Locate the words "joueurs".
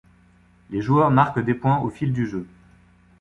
0.81-1.11